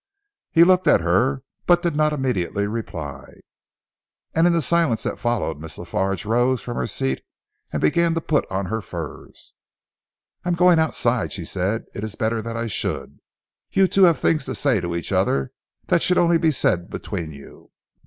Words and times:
He 0.51 0.63
looked 0.63 0.87
at 0.87 1.01
her 1.01 1.43
but 1.67 1.83
did 1.83 1.95
not 1.95 2.11
immediately 2.11 2.65
reply. 2.65 3.35
And 4.33 4.47
in 4.47 4.53
the 4.53 4.61
silence 4.63 5.03
that 5.03 5.19
followed 5.19 5.59
Miss 5.59 5.77
La 5.77 5.85
Farge 5.85 6.25
rose 6.25 6.59
from 6.59 6.75
her 6.75 6.87
seat 6.87 7.21
and 7.71 7.83
began 7.83 8.15
to 8.15 8.19
put 8.21 8.49
on 8.49 8.65
her 8.65 8.81
furs. 8.81 9.53
"I 10.43 10.49
am 10.49 10.55
going 10.55 10.79
outside," 10.79 11.31
she 11.31 11.45
said. 11.45 11.85
"It 11.93 12.03
is 12.03 12.15
better 12.15 12.41
that 12.41 12.57
I 12.57 12.65
should. 12.65 13.19
You 13.69 13.85
two 13.85 14.05
have 14.05 14.17
things 14.17 14.43
to 14.45 14.55
say 14.55 14.81
to 14.81 14.95
each 14.95 15.11
other 15.11 15.51
that 15.85 16.01
should 16.01 16.17
only 16.17 16.39
be 16.39 16.49
said 16.49 16.89
between 16.89 17.31
you." 17.31 17.69